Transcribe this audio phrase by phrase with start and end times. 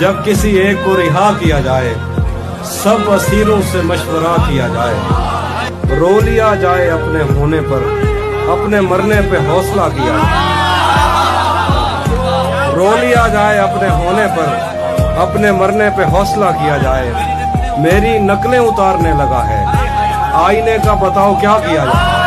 [0.00, 1.94] جب کسی ایک کو رہا کیا جائے،
[2.64, 4.94] سب اسیروں سے مشورہ کیا جائے۔
[5.96, 7.78] رو لیا جائے اپنے ہونے پر،
[8.48, 10.50] اپنے مرنے پہ حوصلہ کیا۔ جائے
[12.74, 14.46] رو لیا جائے اپنے ہونے پر،
[15.18, 17.12] اپنے مرنے پہ حوصلہ کیا جائے۔
[17.78, 19.64] میری نقلیں اتارنے لگا ہے۔
[20.34, 22.19] آئینے کا بتاؤ کیا کیا جائے؟